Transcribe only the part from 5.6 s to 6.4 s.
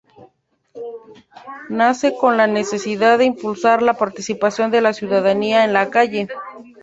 en la calle.